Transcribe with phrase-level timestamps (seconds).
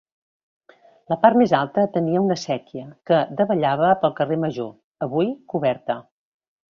[1.13, 4.73] La part més alta tenia una séquia que davallava pel carrer Major,
[5.07, 5.99] avui coberta.